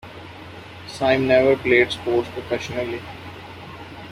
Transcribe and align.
Sime 0.87 1.27
never 1.27 1.55
played 1.55 1.91
sports 1.91 2.27
professionally. 2.31 3.01